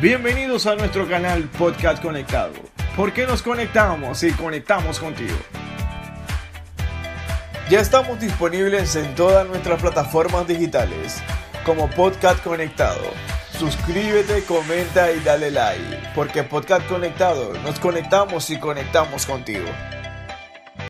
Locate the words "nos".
3.26-3.40, 17.62-17.80